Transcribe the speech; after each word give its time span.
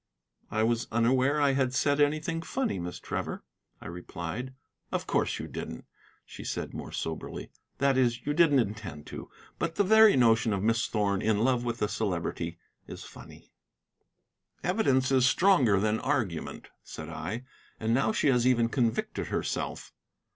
"I 0.49 0.63
was 0.63 0.87
unaware 0.91 1.39
I 1.39 1.51
had 1.51 1.75
said 1.75 2.01
anything 2.01 2.41
funny, 2.41 2.79
Miss 2.79 2.97
Trevor," 2.99 3.43
I 3.79 3.85
replied. 3.85 4.55
"Of 4.91 5.05
course 5.05 5.37
you 5.37 5.47
didn't," 5.47 5.85
she 6.25 6.43
said 6.43 6.73
more 6.73 6.91
soberly; 6.91 7.51
"that 7.77 7.99
is, 7.99 8.25
you 8.25 8.33
didn't 8.33 8.57
intend 8.57 9.05
to. 9.05 9.29
But 9.59 9.75
the 9.75 9.83
very 9.83 10.17
notion 10.17 10.53
of 10.53 10.63
Miss 10.63 10.87
Thorn 10.87 11.21
in 11.21 11.43
love 11.43 11.63
with 11.63 11.77
the 11.77 11.87
Celebrity 11.87 12.57
is 12.87 13.03
funny." 13.03 13.53
"Evidence 14.63 15.11
is 15.11 15.27
stronger 15.27 15.79
than 15.79 15.99
argument," 15.99 16.69
said 16.81 17.07
I. 17.09 17.43
"And 17.79 17.93
now 17.93 18.11
she 18.11 18.29
has 18.29 18.47
even 18.47 18.69
convicted 18.69 19.27
herself." 19.27 19.93